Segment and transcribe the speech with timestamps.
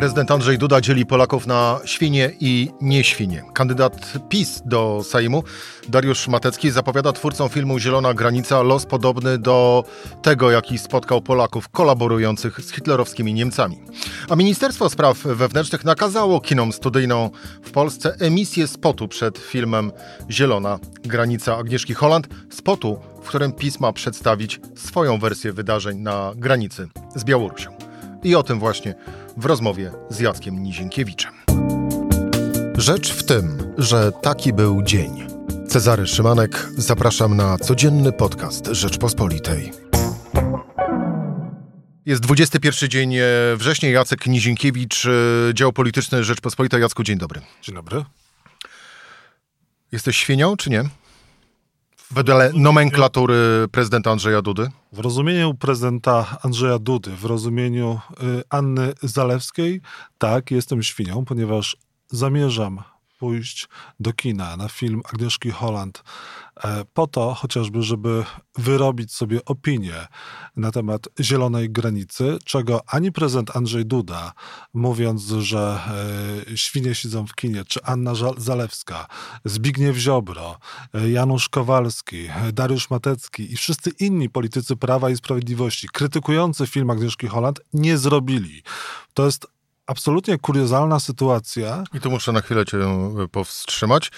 [0.00, 3.44] Prezydent Andrzej Duda dzieli Polaków na świnie i nieświnie.
[3.54, 5.44] Kandydat PiS do Sejmu,
[5.88, 9.84] Dariusz Matecki, zapowiada twórcom filmu Zielona Granica los podobny do
[10.22, 13.80] tego, jaki spotkał Polaków kolaborujących z hitlerowskimi Niemcami.
[14.28, 17.30] A Ministerstwo Spraw Wewnętrznych nakazało kinom studyjną
[17.62, 19.92] w Polsce emisję spotu przed filmem
[20.30, 26.88] Zielona Granica Agnieszki Holland, spotu, w którym PiS ma przedstawić swoją wersję wydarzeń na granicy
[27.16, 27.70] z Białorusią.
[28.22, 28.94] I o tym właśnie
[29.36, 31.32] w rozmowie z Jackiem Nizienkiewiczem.
[32.76, 35.26] Rzecz w tym, że taki był dzień.
[35.68, 39.72] Cezary Szymanek, zapraszam na codzienny podcast Rzeczpospolitej.
[42.06, 43.14] Jest 21 dzień
[43.56, 43.90] września.
[43.90, 45.06] Jacek Nizienkiewicz,
[45.54, 46.80] dział polityczny Rzeczpospolitej.
[46.80, 47.40] Jacku, dzień dobry.
[47.62, 48.04] Dzień dobry.
[49.92, 50.84] Jesteś świnią, czy nie?
[52.10, 54.68] Wedle nomenklatury prezydenta Andrzeja Dudy?
[54.92, 59.80] W rozumieniu prezydenta Andrzeja Dudy, w rozumieniu y, Anny Zalewskiej,
[60.18, 61.76] tak, jestem świnią, ponieważ
[62.08, 62.82] zamierzam
[63.18, 63.68] pójść
[64.00, 66.02] do kina na film Agnieszki Holland
[66.94, 68.24] po to chociażby, żeby
[68.58, 70.06] wyrobić sobie opinię
[70.56, 74.32] na temat zielonej granicy, czego ani prezydent Andrzej Duda,
[74.74, 75.80] mówiąc, że
[76.50, 79.06] e, świnie siedzą w kinie, czy Anna Zalewska,
[79.44, 80.58] Zbigniew Ziobro,
[80.94, 87.26] e, Janusz Kowalski, Dariusz Matecki i wszyscy inni politycy Prawa i Sprawiedliwości krytykujący film Agnieszki
[87.26, 88.62] Holland nie zrobili.
[89.14, 89.46] To jest
[89.86, 91.84] absolutnie kuriozalna sytuacja.
[91.94, 94.10] I tu muszę na chwilę cię e, powstrzymać.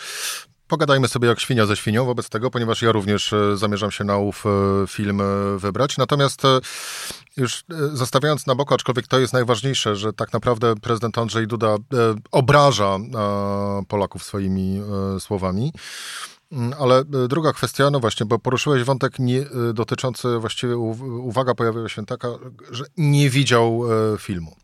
[0.72, 4.18] Pogadajmy sobie jak świnia ze świnią wobec tego, ponieważ ja również e, zamierzam się na
[4.18, 5.22] ów e, film
[5.56, 5.98] wybrać.
[5.98, 6.42] Natomiast
[7.36, 11.76] już zostawiając na boku, aczkolwiek to jest najważniejsze, że tak naprawdę prezydent Andrzej Duda
[12.30, 12.98] obraża
[13.88, 14.82] Polaków swoimi
[15.18, 15.72] słowami.
[16.52, 20.76] Mm, ale druga kwestia, no właśnie, bo poruszyłeś wątek nie, dotyczący, właściwie
[21.22, 22.28] uwaga pojawiła się taka,
[22.70, 23.82] że nie widział
[24.18, 24.56] filmu.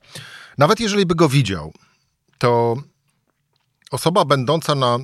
[0.58, 1.72] Nawet jeżeli by go widział,
[2.38, 2.76] to
[3.90, 4.98] osoba będąca na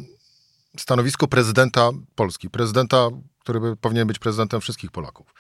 [0.77, 3.09] stanowisku prezydenta Polski, prezydenta,
[3.39, 5.35] który by, powinien być prezydentem wszystkich Polaków.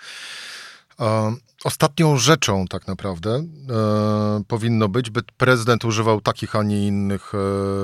[1.00, 3.44] E, ostatnią rzeczą tak naprawdę e,
[4.48, 7.32] powinno być, by prezydent używał takich, a nie innych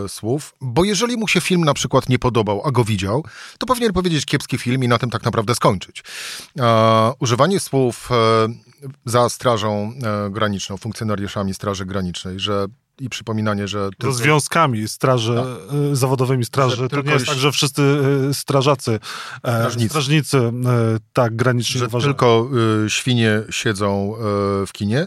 [0.04, 3.24] e, słów, bo jeżeli mu się film na przykład nie podobał, a go widział,
[3.58, 6.02] to powinien powiedzieć kiepski film i na tym tak naprawdę skończyć.
[6.58, 8.14] E, używanie słów e,
[9.04, 9.92] za Strażą
[10.26, 12.66] e, Graniczną, funkcjonariuszami Straży Granicznej, że
[13.00, 13.90] i przypominanie, że...
[13.98, 15.96] Tylko, związkami straży, no.
[15.96, 16.88] zawodowymi straży.
[16.88, 17.82] To nie jest tak, że wszyscy
[18.30, 18.98] e, strażacy,
[19.38, 20.52] strażnicy, strażnicy
[21.12, 22.14] tak granicznie Że uważają.
[22.14, 22.48] tylko
[22.88, 24.14] świnie siedzą
[24.66, 25.06] w kinie.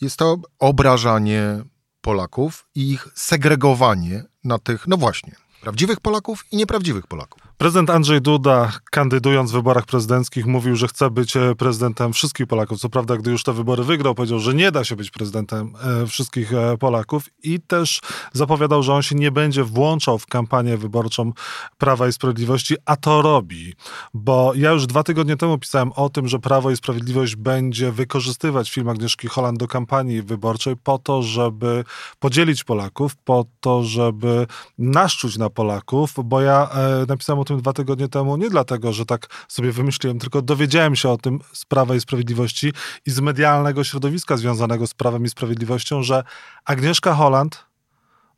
[0.00, 1.62] Jest to obrażanie
[2.00, 7.49] Polaków i ich segregowanie na tych, no właśnie, prawdziwych Polaków i nieprawdziwych Polaków.
[7.60, 12.80] Prezydent Andrzej Duda, kandydując w wyborach prezydenckich, mówił, że chce być e, prezydentem wszystkich Polaków.
[12.80, 15.72] Co prawda, gdy już te wybory wygrał, powiedział, że nie da się być prezydentem
[16.02, 18.00] e, wszystkich e, Polaków i też
[18.32, 21.32] zapowiadał, że on się nie będzie włączał w kampanię wyborczą
[21.78, 23.74] Prawa i Sprawiedliwości, a to robi.
[24.14, 28.70] Bo ja już dwa tygodnie temu pisałem o tym, że Prawo i Sprawiedliwość będzie wykorzystywać
[28.70, 31.84] film Agnieszki Holland do kampanii wyborczej po to, żeby
[32.18, 34.46] podzielić Polaków, po to, żeby
[34.78, 36.70] naszczuć na Polaków, bo ja
[37.08, 41.08] napisałem o tym dwa tygodnie temu, nie dlatego, że tak sobie wymyśliłem, tylko dowiedziałem się
[41.08, 42.72] o tym z Prawa i Sprawiedliwości
[43.06, 46.24] i z medialnego środowiska związanego z Prawem i Sprawiedliwością, że
[46.64, 47.66] Agnieszka Holland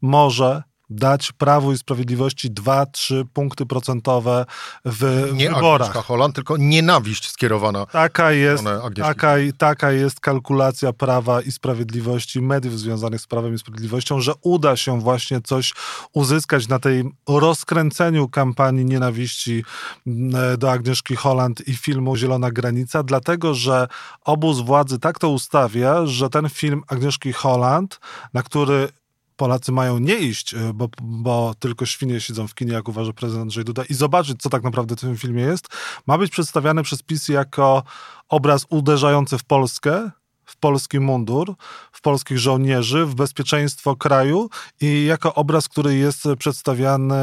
[0.03, 4.47] może dać Prawu i Sprawiedliwości 2-3 punkty procentowe
[4.85, 5.89] w nie wyborach.
[5.89, 8.65] Agnieszka Holland, tylko nienawiść skierowana taka jest,
[8.97, 14.77] taka, taka jest kalkulacja Prawa i Sprawiedliwości, mediów związanych z Prawem i Sprawiedliwością, że uda
[14.77, 15.75] się właśnie coś
[16.13, 19.65] uzyskać na tej rozkręceniu kampanii nienawiści
[20.07, 23.89] mm, do Agnieszki Holland i filmu Zielona Granica, dlatego, że
[24.25, 28.01] obóz władzy tak to ustawia, że ten film Agnieszki Holland,
[28.35, 28.89] na który
[29.37, 33.43] Polacy mają nie iść, e, bo, bo tylko świnie siedzą w kinie, jak uważa prezydent
[33.43, 35.69] Andrzej Duda, i zobaczyć, co tak naprawdę w tym filmie jest,
[36.07, 37.83] ma być przedstawiany przez PiS jako
[38.29, 40.11] obraz uderzający w Polskę,
[40.53, 41.55] w polski mundur,
[41.93, 44.51] w polskich żołnierzy, w bezpieczeństwo kraju
[44.81, 47.15] i jako obraz, który jest przedstawiany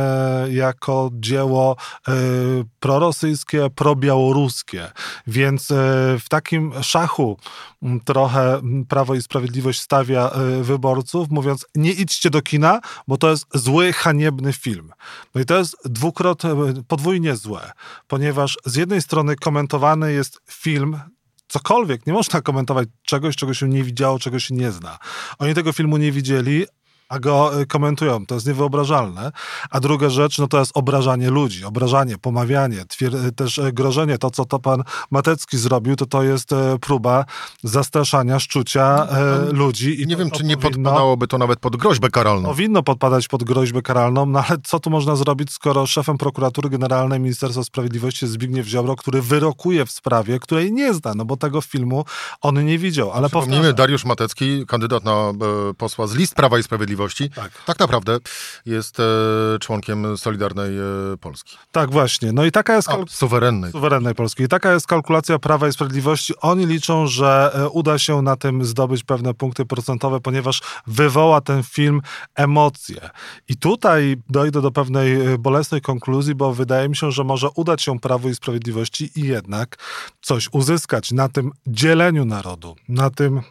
[0.51, 1.75] jako dzieło
[2.09, 2.11] y,
[2.79, 4.91] prorosyjskie, probiałoruskie.
[5.27, 5.75] Więc y,
[6.19, 7.37] w takim szachu
[8.05, 13.45] trochę Prawo i Sprawiedliwość stawia y, wyborców, mówiąc nie idźcie do kina, bo to jest
[13.53, 14.91] zły, haniebny film.
[15.35, 16.49] No i to jest dwukrotnie,
[16.87, 17.71] podwójnie złe,
[18.07, 20.99] ponieważ z jednej strony komentowany jest film
[21.49, 24.97] cokolwiek, nie można komentować czegoś, czego się nie widziało, czego się nie zna.
[25.39, 26.65] Oni tego filmu nie widzieli,
[27.09, 28.25] a go y, komentują.
[28.25, 29.31] To jest niewyobrażalne.
[29.69, 34.17] A druga rzecz, no to jest obrażanie ludzi, obrażanie, pomawianie, twier- też y, grożenie.
[34.17, 37.25] To, co to pan Matecki zrobił, to to jest y, próba
[37.63, 39.07] zastraszania, szczucia
[39.45, 40.01] no, ludzi.
[40.01, 42.49] I nie wiem, czy nie powinno, podpadałoby to nawet pod groźbę karalną.
[42.49, 47.19] Powinno podpadać pod groźbę karalną, no ale co tu można zrobić, skoro szefem prokuratury generalnej
[47.19, 51.61] Ministerstwa Sprawiedliwości jest Zbigniew Ziobro, który wyrokuje w sprawie, której nie zna, no bo tego
[51.61, 52.05] filmu
[52.41, 53.11] on nie widział.
[53.11, 55.33] Ale Przypomnijmy, Dariusz Matecki, kandydat na e,
[55.77, 56.98] posła z list Prawa i Sprawiedliwości,
[57.35, 58.17] tak, tak naprawdę
[58.65, 59.03] jest e,
[59.59, 60.81] członkiem Solidarnej e,
[61.17, 61.57] Polski.
[61.71, 62.31] Tak, właśnie.
[62.31, 62.87] No i taka jest...
[62.87, 63.09] Kalk...
[63.11, 63.71] suwerennej.
[63.71, 64.43] Suwerennej Polski.
[64.43, 66.33] I taka jest kalkulacja Prawa i Sprawiedliwości.
[66.41, 71.63] Oni liczą, że e, uda się na tym zdobyć pewne punkty procentowe, ponieważ wywoła ten
[71.63, 72.01] film
[72.35, 73.09] emocje.
[73.47, 77.99] I tutaj dojdę do pewnej bolesnej konkluzji, bo wydaje mi się, że może udać się
[77.99, 79.75] Prawu i Sprawiedliwości i jednak
[80.21, 83.41] coś uzyskać na tym dzieleniu narodu, na tym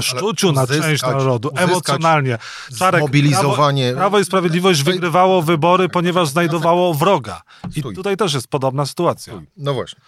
[0.00, 2.38] szczuciu na część narodu, emocjonalnie.
[2.78, 3.84] Czarek, Mobilizowanie.
[3.84, 7.42] Prawo, Prawo, i Sprawiedliwość wygrywało wybory, ponieważ znajdowało wroga.
[7.76, 7.94] I Stój.
[7.94, 9.32] tutaj też jest podobna sytuacja.
[9.32, 9.46] Stój.
[9.56, 10.00] No właśnie.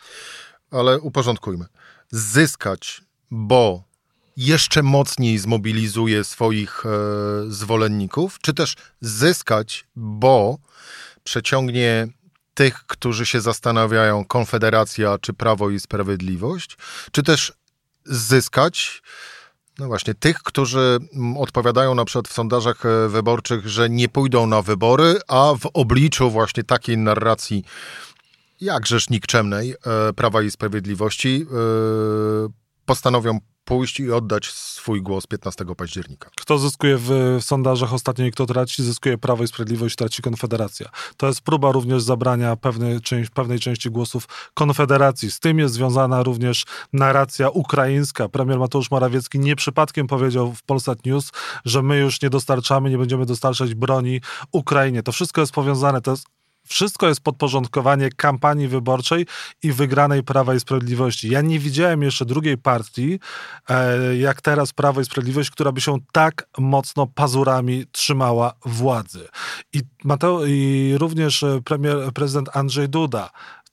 [0.70, 1.64] Ale uporządkujmy.
[2.10, 3.82] Zyskać, bo
[4.36, 6.88] jeszcze mocniej zmobilizuje swoich e,
[7.48, 10.58] zwolenników, czy też zyskać, bo
[11.24, 12.08] przeciągnie
[12.54, 16.76] tych, którzy się zastanawiają, Konfederacja czy Prawo i Sprawiedliwość,
[17.12, 17.52] czy też
[18.04, 19.02] zyskać
[19.80, 24.46] no właśnie, tych, którzy mm, odpowiadają na przykład w sondażach e, wyborczych, że nie pójdą
[24.46, 27.64] na wybory, a w obliczu właśnie takiej narracji
[28.60, 31.54] jakżeż nikczemnej e, Prawa i Sprawiedliwości e,
[32.84, 33.38] postanowią
[33.70, 36.30] pójść i oddać swój głos 15 października.
[36.36, 38.82] Kto zyskuje w sondażach ostatnio i kto traci?
[38.82, 40.88] Zyskuje Prawo i Sprawiedliwość, traci Konfederacja.
[41.16, 45.30] To jest próba również zabrania pewnej, część, pewnej części głosów Konfederacji.
[45.30, 48.28] Z tym jest związana również narracja ukraińska.
[48.28, 51.30] Premier Mateusz Morawiecki nie przypadkiem powiedział w Polsat News,
[51.64, 54.20] że my już nie dostarczamy, nie będziemy dostarczać broni
[54.52, 55.02] Ukrainie.
[55.02, 56.00] To wszystko jest powiązane.
[56.00, 56.26] To jest
[56.66, 59.26] wszystko jest podporządkowanie kampanii wyborczej
[59.62, 61.30] i wygranej Prawa i Sprawiedliwości.
[61.30, 63.20] Ja nie widziałem jeszcze drugiej partii,
[63.68, 69.28] e, jak teraz Prawo i Sprawiedliwość, która by się tak mocno pazurami trzymała władzy.
[69.72, 73.30] I, Mateo, i również e, premier, prezydent Andrzej Duda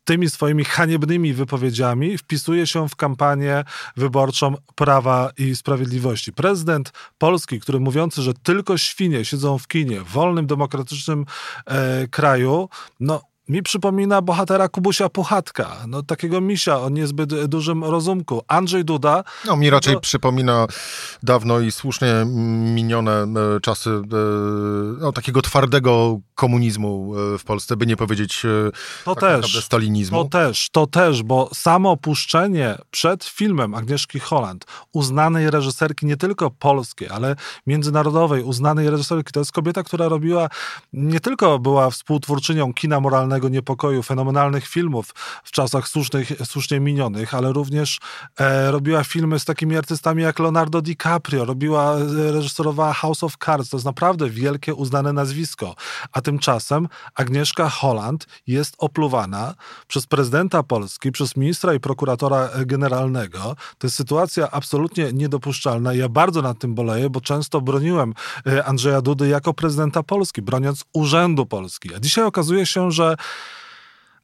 [0.07, 3.63] tymi swoimi haniebnymi wypowiedziami wpisuje się w kampanię
[3.97, 6.33] wyborczą Prawa i Sprawiedliwości.
[6.33, 11.25] Prezydent Polski, który mówiący, że tylko świnie siedzą w kinie w wolnym, demokratycznym
[11.65, 12.69] e, kraju,
[12.99, 18.41] no mi przypomina bohatera Kubusia Puchatka, no takiego misia o niezbyt dużym rozumku.
[18.47, 19.23] Andrzej Duda...
[19.45, 19.99] No mi raczej to...
[19.99, 20.67] przypomina
[21.23, 22.13] dawno i słusznie
[22.75, 24.01] minione e, czasy e,
[24.99, 28.45] no, takiego twardego komunizmu e, w Polsce, by nie powiedzieć
[29.05, 30.23] to tak też, stalinizmu.
[30.23, 36.51] To też, to też, bo samo opuszczenie przed filmem Agnieszki Holland, uznanej reżyserki nie tylko
[36.51, 37.35] polskiej, ale
[37.67, 40.49] międzynarodowej, uznanej reżyserki, to jest kobieta, która robiła,
[40.93, 45.13] nie tylko była współtwórczynią kina moralnego, niepokoju, fenomenalnych filmów
[45.43, 47.99] w czasach słusznych, słusznie minionych, ale również
[48.39, 53.69] e, robiła filmy z takimi artystami jak Leonardo DiCaprio, robiła, e, reżyserowała House of Cards,
[53.69, 55.75] to jest naprawdę wielkie, uznane nazwisko.
[56.11, 59.53] A tymczasem Agnieszka Holland jest opluwana
[59.87, 63.55] przez prezydenta Polski, przez ministra i prokuratora generalnego.
[63.77, 65.93] To jest sytuacja absolutnie niedopuszczalna.
[65.93, 68.13] Ja bardzo nad tym boleję, bo często broniłem
[68.47, 71.95] e, Andrzeja Dudy jako prezydenta Polski, broniąc Urzędu Polski.
[71.95, 73.15] A dzisiaj okazuje się, że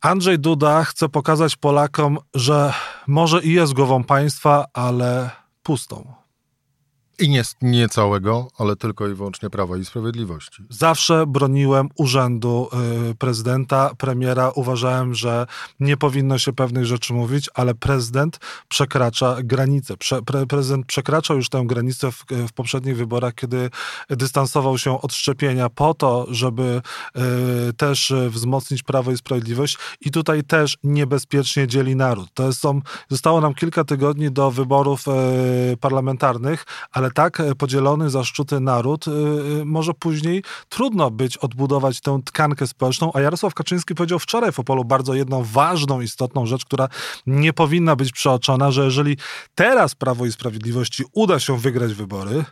[0.01, 2.73] Andrzej Duda chce pokazać Polakom, że
[3.07, 5.29] może i jest głową państwa, ale
[5.63, 6.22] pustą.
[7.19, 10.63] I nie, nie całego, ale tylko i wyłącznie Prawa i Sprawiedliwości.
[10.69, 12.69] Zawsze broniłem urzędu
[13.11, 14.51] y, prezydenta, premiera.
[14.55, 15.47] Uważałem, że
[15.79, 19.97] nie powinno się pewnych rzeczy mówić, ale prezydent przekracza granicę.
[19.97, 23.69] Prze, pre, prezydent przekraczał już tę granicę w, w, poprzednich wyborach, kiedy
[24.09, 26.81] dystansował się od szczepienia po to, żeby
[27.69, 29.77] y, też wzmocnić Prawo i Sprawiedliwość.
[30.01, 32.29] I tutaj też niebezpiecznie dzieli naród.
[32.33, 38.09] To są, zostało nam kilka tygodni do wyborów y, parlamentarnych, ale ale tak e, podzielony,
[38.09, 43.95] zaszczuty naród, e, e, może później trudno być odbudować tę tkankę społeczną, a Jarosław Kaczyński
[43.95, 46.87] powiedział wczoraj w Opolu bardzo jedną ważną, istotną rzecz, która
[47.27, 49.17] nie powinna być przeoczona, że jeżeli
[49.55, 52.45] teraz Prawo i Sprawiedliwości uda się wygrać wybory,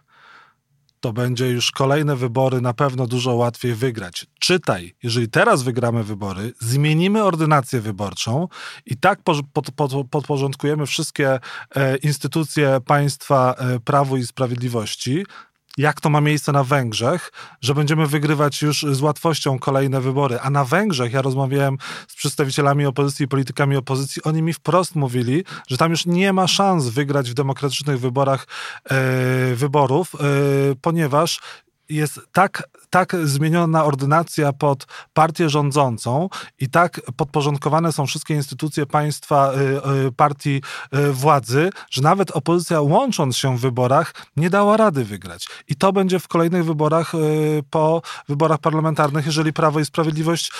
[1.02, 4.26] to będzie już kolejne wybory na pewno dużo łatwiej wygrać.
[4.40, 8.48] Czytaj, jeżeli teraz wygramy wybory, zmienimy ordynację wyborczą
[8.86, 11.40] i tak pod, pod, podporządkujemy wszystkie
[11.76, 15.26] e, instytucje państwa e, prawu i sprawiedliwości,
[15.82, 20.40] jak to ma miejsce na Węgrzech, że będziemy wygrywać już z łatwością kolejne wybory.
[20.40, 25.44] A na Węgrzech ja rozmawiałem z przedstawicielami opozycji i politykami opozycji, oni mi wprost mówili,
[25.68, 28.48] że tam już nie ma szans wygrać w demokratycznych wyborach
[28.86, 30.18] e, wyborów, e,
[30.82, 31.40] ponieważ
[31.96, 36.30] jest tak, tak zmieniona ordynacja pod partię rządzącą
[36.60, 39.52] i tak podporządkowane są wszystkie instytucje państwa,
[40.16, 40.62] partii
[41.12, 45.48] władzy, że nawet opozycja łącząc się w wyborach nie dała rady wygrać.
[45.68, 47.12] I to będzie w kolejnych wyborach
[47.70, 50.52] po wyborach parlamentarnych, jeżeli Prawo i Sprawiedliwość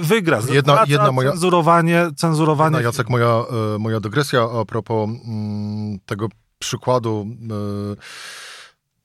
[0.00, 0.40] wygra.
[0.50, 2.76] Jedna, jedna moja, cenzurowanie, cenzurowanie.
[2.76, 3.44] Jedna, Jacek, moja,
[3.78, 6.28] moja dygresja a propos mm, tego
[6.58, 7.26] przykładu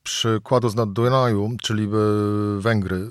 [0.03, 1.89] przykładu z Naddunaju, czyli e,
[2.59, 3.09] Węgry e,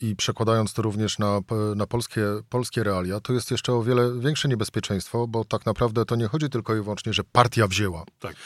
[0.00, 1.40] i przekładając to również na,
[1.76, 6.16] na polskie, polskie realia, to jest jeszcze o wiele większe niebezpieczeństwo, bo tak naprawdę to
[6.16, 8.04] nie chodzi tylko i wyłącznie, że partia wzięła.
[8.18, 8.36] Tak.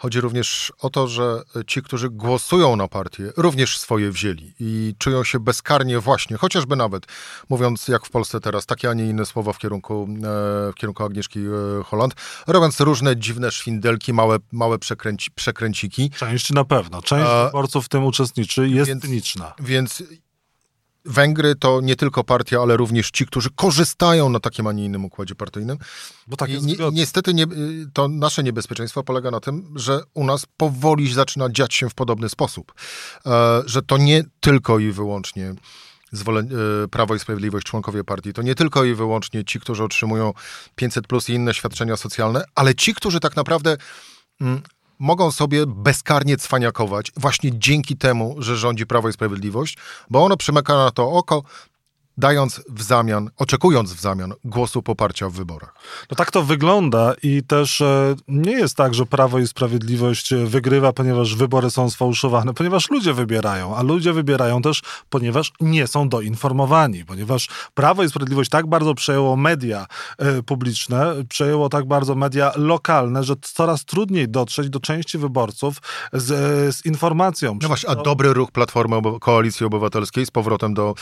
[0.00, 5.24] Chodzi również o to, że ci, którzy głosują na partię, również swoje wzięli i czują
[5.24, 7.06] się bezkarnie właśnie, chociażby nawet,
[7.48, 10.22] mówiąc jak w Polsce teraz, takie, a nie inne słowa w kierunku, e,
[10.72, 12.14] w kierunku Agnieszki e, Holland,
[12.46, 16.10] robiąc różne dziwne szwindelki, małe, małe przekręci, przekręciki.
[16.10, 17.02] Część na pewno.
[17.02, 19.54] Część wyborców w tym uczestniczy, jest więc, cyniczna.
[19.58, 20.02] Więc
[21.04, 25.04] Węgry to nie tylko partia, ale również ci, którzy korzystają na takim, a nie innym
[25.04, 25.78] układzie partyjnym.
[26.26, 26.66] Bo tak jest.
[26.66, 27.46] Ni niestety nie,
[27.92, 32.28] to nasze niebezpieczeństwo polega na tym, że u nas powoli zaczyna dziać się w podobny
[32.28, 32.74] sposób.
[33.26, 35.54] E, że to nie tylko i wyłącznie
[36.12, 40.32] e, Prawo i Sprawiedliwość, członkowie partii, to nie tylko i wyłącznie ci, którzy otrzymują
[40.74, 43.76] 500 plus i inne świadczenia socjalne, ale ci, którzy tak naprawdę
[44.40, 44.62] mm,
[45.00, 49.78] mogą sobie bezkarnie cwaniakować właśnie dzięki temu, że rządzi Prawo i Sprawiedliwość,
[50.10, 51.42] bo ono przymyka na to oko,
[52.20, 55.74] dając w zamian, oczekując w zamian głosu poparcia w wyborach.
[56.10, 60.46] No tak to wygląda i też e, nie jest tak, że Prawo i Sprawiedliwość e,
[60.46, 66.08] wygrywa, ponieważ wybory są sfałszowane, ponieważ ludzie wybierają, a ludzie wybierają też, ponieważ nie są
[66.08, 69.86] doinformowani, ponieważ Prawo i Sprawiedliwość tak bardzo przejęło media
[70.18, 75.76] e, publiczne, przejęło tak bardzo media lokalne, że coraz trudniej dotrzeć do części wyborców
[76.12, 76.26] z,
[76.76, 77.58] z informacją.
[77.62, 80.94] No właśnie, a dobry ruch Platformy Koalicji Obywatelskiej z powrotem do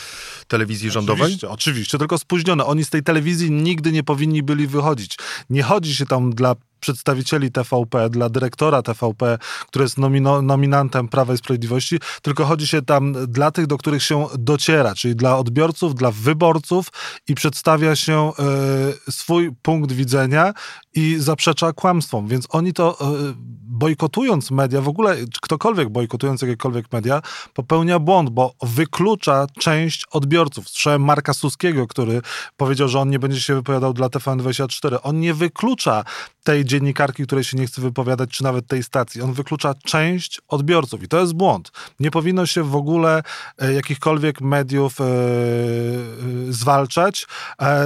[0.47, 2.65] telewizji rządowej Oczywiście, oczywiście, tylko spóźnione.
[2.65, 5.17] Oni z tej telewizji nigdy nie powinni byli wychodzić.
[5.49, 11.33] Nie chodzi się tam dla przedstawicieli TVP, dla dyrektora TVP, który jest nomino, nominantem Prawa
[11.33, 15.95] i Sprawiedliwości, tylko chodzi się tam dla tych, do których się dociera, czyli dla odbiorców,
[15.95, 16.87] dla wyborców
[17.27, 18.31] i przedstawia się
[19.07, 20.53] y, swój punkt widzenia
[20.93, 22.27] i zaprzecza kłamstwom.
[22.27, 23.33] Więc oni to y,
[23.69, 27.21] bojkotując media, w ogóle ktokolwiek bojkotując jakiekolwiek media,
[27.53, 30.69] popełnia błąd, bo wyklucza część odbiorców.
[30.69, 32.21] Słyszałem Marka Suskiego, który
[32.57, 34.97] powiedział, że on nie będzie się wypowiadał dla TVN24.
[35.03, 36.03] On nie wyklucza
[36.43, 39.21] tej dziennikarki, której się nie chce wypowiadać, czy nawet tej stacji.
[39.21, 41.71] On wyklucza część odbiorców i to jest błąd.
[41.99, 43.23] Nie powinno się w ogóle
[43.57, 45.07] e, jakichkolwiek mediów e, e,
[46.49, 47.27] zwalczać,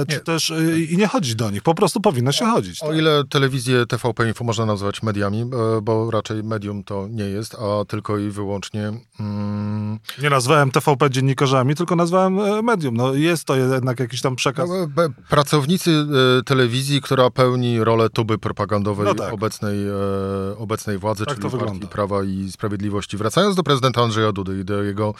[0.08, 1.62] czy też e, i nie chodzić do nich.
[1.62, 2.82] Po prostu powinno się chodzić.
[2.82, 2.96] O tak.
[2.96, 5.44] ile telewizję TVP Info można nazwać mediami,
[5.82, 8.92] bo raczej medium to nie jest, a tylko i wyłącznie...
[9.20, 9.98] Mm...
[10.22, 12.96] Nie nazwałem TVP dziennikarzami, tylko nazwałem medium.
[12.96, 14.68] No jest to jednak jakiś tam przekaz.
[14.68, 16.06] No, pracownicy
[16.46, 18.38] telewizji, która pełni rolę tuby
[18.74, 19.34] propagandowej no tak.
[19.34, 21.86] obecnej, e, obecnej władzy, tak czyli Partii wygląda.
[21.86, 23.16] Prawa i Sprawiedliwości.
[23.16, 25.14] Wracając do prezydenta Andrzeja Dudy i do jego,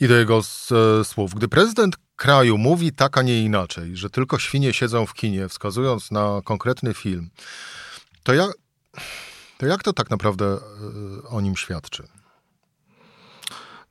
[0.00, 1.34] i do jego e, słów.
[1.34, 6.10] Gdy prezydent kraju mówi tak, a nie inaczej, że tylko świnie siedzą w kinie, wskazując
[6.10, 7.30] na konkretny film,
[8.22, 8.48] to, ja,
[9.58, 12.02] to jak to tak naprawdę e, o nim świadczy?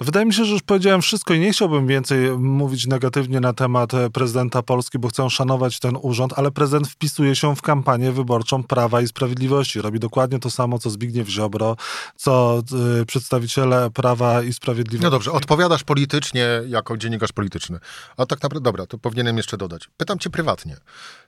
[0.02, 3.94] Wydaje mi się, że już powiedziałem wszystko i nie chciałbym więcej mówić negatywnie na temat
[3.94, 8.64] e, prezydenta Polski, bo chcę szanować ten urząd, ale prezydent wpisuje się w kampanię wyborczą
[8.64, 9.82] Prawa i Sprawiedliwości.
[9.82, 11.76] Robi dokładnie to samo, co Zbigniew Ziobro,
[12.16, 12.64] co
[13.02, 15.04] y, przedstawiciele Prawa i Sprawiedliwości.
[15.04, 17.80] No dobrze, odpowiadasz politycznie jako dziennikarz polityczny.
[18.18, 19.90] A tak naprawdę, dobra, to powinienem jeszcze dodać.
[19.98, 20.78] Pytam cię prywatnie.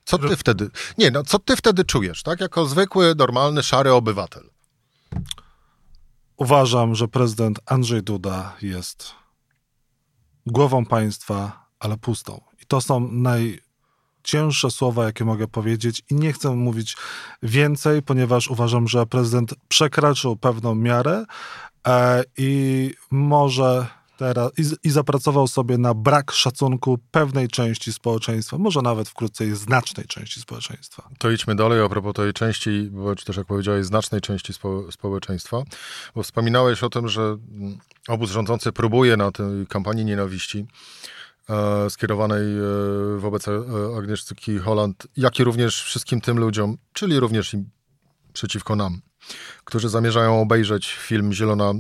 [0.06, 2.42] Co ty wtedy, nie no, co ty wtedy czujesz, tak?
[2.42, 4.44] Jako zwykły, normalny, szary obywatel.
[6.43, 9.15] Uważam, że prezydent Andrzej Duda jest
[10.45, 12.41] głową państwa, ale pustą.
[12.62, 16.97] I to są najcięższe słowa, jakie mogę powiedzieć, i nie chcę mówić
[17.43, 21.25] więcej, ponieważ uważam, że prezydent przekraczył pewną miarę
[21.88, 28.82] e, i może teraz i, i, zapracował sobie na brak szacunku pewnej części społeczeństwa, może
[28.82, 31.10] nawet wkrótce znacznej części społeczeństwa.
[31.17, 35.63] To idźmy dalej a propos tej części, czy też jak powiedziałeś, znacznej części spo, społeczeństwa,
[36.15, 37.38] bo wspominałeś o tym, że
[38.08, 40.65] obóz rządzący próbuje na tej kampanii nienawiści
[41.50, 43.51] e, skierowanej e, wobec e,
[43.98, 47.63] Agnieszki Holland, jak i również wszystkim tym ludziom, czyli również i
[48.34, 49.01] przeciwko nam,
[49.63, 51.75] którzy zamierzają obejrzeć film Zielona e,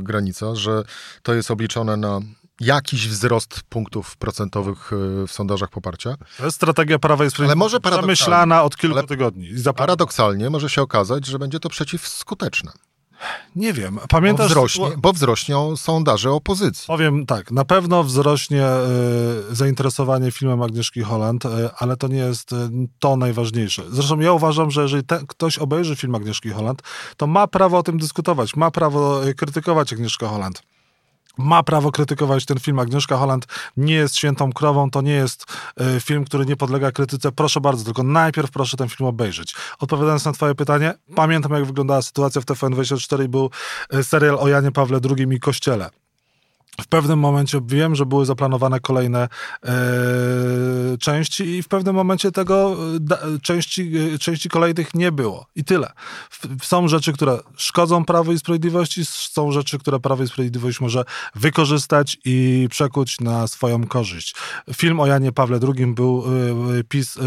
[0.00, 0.82] Granica, że
[1.22, 2.20] to jest obliczone na
[2.60, 6.16] jakiś wzrost punktów procentowych e, w sondażach poparcia.
[6.38, 9.48] To jest strategia Prawa i Sprawiedliwości przemyślana od kilku tygodni.
[9.76, 12.72] Paradoksalnie może się okazać, że będzie to przeciwskuteczne.
[13.56, 13.98] Nie wiem.
[14.08, 14.46] Pamiętasz...
[14.46, 16.86] Bo, wzrośnie, bo wzrośnią sondaże opozycji.
[16.86, 18.66] Powiem tak, na pewno wzrośnie
[19.50, 22.56] y, zainteresowanie filmem Agnieszki Holland, y, ale to nie jest y,
[22.98, 23.82] to najważniejsze.
[23.90, 26.82] Zresztą ja uważam, że jeżeli te, ktoś obejrzy film Agnieszki Holland,
[27.16, 30.62] to ma prawo o tym dyskutować, ma prawo krytykować Agnieszkę Holland
[31.38, 32.78] ma prawo krytykować ten film.
[32.78, 35.44] Agnieszka Holland nie jest świętą krową, to nie jest
[35.96, 37.32] y, film, który nie podlega krytyce.
[37.32, 39.54] Proszę bardzo, tylko najpierw proszę ten film obejrzeć.
[39.78, 43.50] Odpowiadając na twoje pytanie, pamiętam jak wyglądała sytuacja w TVN24 i był
[43.94, 45.90] y, serial o Janie Pawle II i Kościele
[46.80, 49.28] w pewnym momencie wiem, że były zaplanowane kolejne
[49.64, 49.68] e,
[51.00, 55.46] części i w pewnym momencie tego da, części, e, części kolejnych nie było.
[55.56, 55.92] I tyle.
[56.62, 61.04] Są rzeczy, które szkodzą Prawo i Sprawiedliwości, są rzeczy, które Prawo i Sprawiedliwość może
[61.34, 64.34] wykorzystać i przekuć na swoją korzyść.
[64.74, 66.24] Film o Janie Pawle II był
[66.78, 67.20] e, PiS, e,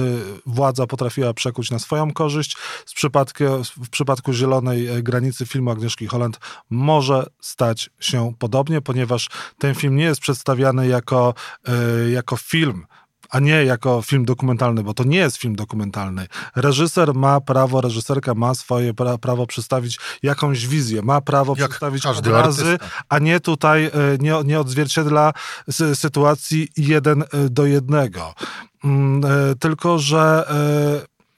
[0.46, 2.58] władza potrafiła przekuć na swoją korzyść.
[2.86, 3.44] Z przypadku,
[3.84, 6.39] w przypadku Zielonej e, Granicy filmu Agnieszki Holland
[6.70, 11.34] może stać się podobnie, ponieważ ten film nie jest przedstawiany jako,
[11.67, 12.86] e, jako film,
[13.29, 16.27] a nie jako film dokumentalny, bo to nie jest film dokumentalny.
[16.55, 22.05] Reżyser ma prawo, reżyserka ma swoje pra prawo przedstawić jakąś wizję, ma prawo Jak przedstawić
[22.05, 23.03] obrazy, artysta.
[23.10, 25.34] a nie tutaj e, nie, nie odzwierciedla
[25.93, 28.34] sytuacji jeden e, do jednego.
[28.84, 29.22] Mm,
[29.60, 30.48] tylko, że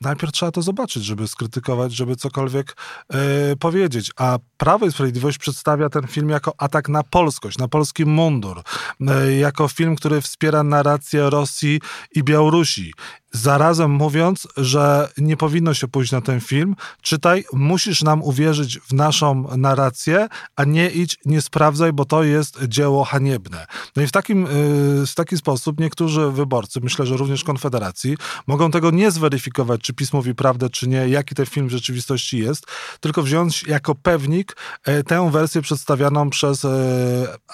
[0.02, 2.76] najpierw trzeba to zobaczyć, żeby skrytykować, żeby cokolwiek
[3.14, 3.20] yy,
[3.60, 4.12] powiedzieć.
[4.18, 8.62] A Prawo i Sprawiedliwość przedstawia ten film jako atak na polskość, na polski mundur,
[9.00, 11.82] yy, jako film, który wspiera narrację Rosji
[12.16, 12.94] i Białorusi.
[13.32, 18.94] Zarazem mówiąc, że nie powinno się pójść na ten film, czytaj, musisz nam uwierzyć w
[18.94, 23.68] naszą narrację, a nie idź, nie sprawdzaj, bo to jest dzieło haniebne.
[23.96, 28.72] No i w, takim, yy, w taki sposób niektórzy wyborcy, myślę, że również Konfederacji, mogą
[28.72, 32.66] tego nie zweryfikować, czy PiS mówi prawdę, czy nie, jaki ten film w rzeczywistości jest,
[33.00, 36.70] tylko wziąć jako pewnik e, tę wersję przedstawianą przez e,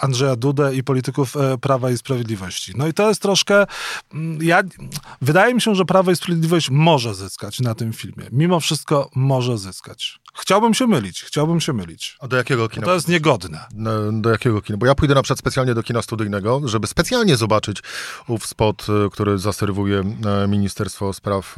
[0.02, 2.74] Andrzeja Dudę i polityków Prawa i Sprawiedliwości.
[2.76, 3.66] No i to jest troszkę,
[4.14, 4.62] mm, ja,
[5.22, 8.24] wydaje mi się, że Prawo i Sprawiedliwość może zyskać na tym filmie.
[8.32, 10.20] Mimo wszystko może zyskać.
[10.40, 12.18] Chciałbym się mylić, chciałbym się mylić.
[12.20, 12.86] A do jakiego kina?
[12.86, 13.66] To jest niegodne.
[13.74, 14.78] No, do jakiego kina?
[14.78, 17.84] Bo ja pójdę na przykład specjalnie do kina studyjnego, żeby specjalnie zobaczyć
[18.28, 20.04] ów spot, który zaserwuje
[20.48, 21.56] Ministerstwo Spraw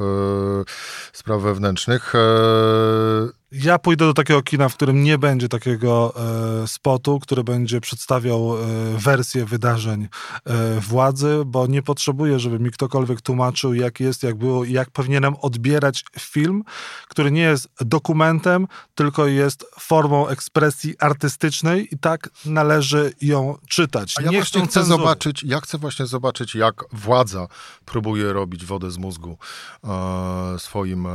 [1.12, 2.14] spraw wewnętrznych.
[2.14, 6.14] E, ja pójdę do takiego kina, w którym nie będzie takiego
[6.62, 8.58] e, spotu, który będzie przedstawiał e,
[8.98, 10.08] wersję wydarzeń
[10.44, 14.90] e, władzy, bo nie potrzebuję, żeby mi ktokolwiek tłumaczył, jak jest, jak było i jak
[14.90, 16.62] powinienem odbierać film,
[17.08, 24.14] który nie jest dokumentem, tylko jest formą ekspresji artystycznej i tak należy ją czytać.
[24.18, 27.48] A ja nie chcę zobaczyć, ja chcę właśnie zobaczyć, jak władza
[27.84, 29.38] próbuje robić wodę z mózgu
[29.84, 31.10] e, swoim, e,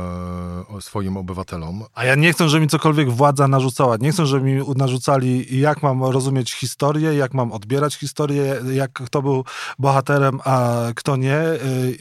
[0.80, 1.84] swoim obywatelom.
[1.94, 3.96] A ja nie chcę, żeby mi cokolwiek władza narzucała.
[4.00, 9.22] Nie chcę, żeby mi narzucali, jak mam rozumieć historię, jak mam odbierać historię, jak kto
[9.22, 9.44] był
[9.78, 11.40] bohaterem, a kto nie,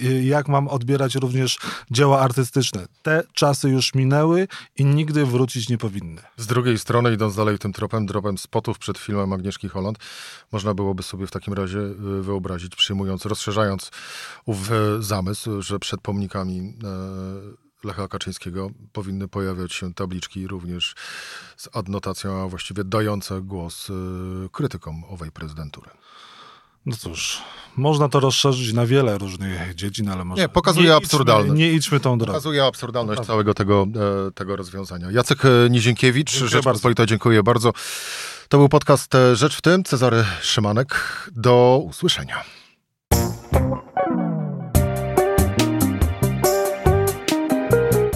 [0.01, 1.57] y, jak mam odbierać również
[1.91, 2.85] dzieła artystyczne.
[3.01, 6.21] Te czasy już minęły i nigdy wrócić nie powinny.
[6.38, 9.97] Z drugiej strony, idąc dalej tym tropem, tropem spotów przed filmem Agnieszki Holland,
[10.51, 13.91] można byłoby sobie w takim razie y, wyobrazić, przyjmując, rozszerzając
[14.45, 16.73] ów zamysł, że przed pomnikami
[17.84, 20.95] Lecha Kaczyńskiego powinny pojawiać się tabliczki również
[21.58, 23.93] z adnotacją, a właściwie dające głos y,
[24.51, 25.89] krytykom owej prezydentury.
[26.86, 27.41] No cóż,
[27.78, 30.41] można to rozszerzyć na wiele różnych dziedzin, ale może...
[30.41, 31.52] Nie, pokazuje nie absurdalność.
[31.52, 32.32] Idźmy, nie idźmy tą drogą.
[32.32, 33.34] Pokazuje absurdalność Pokazuje.
[33.34, 33.88] całego tego,
[34.28, 35.12] e, tego rozwiązania.
[35.12, 37.74] Jacek Nizienkiewicz, Rzeczpospolita, dziękuję bardzo.
[38.50, 39.84] To był podcast e, Rzecz w tym.
[39.84, 40.95] Cezary Szymanek.
[41.36, 42.43] Do usłyszenia.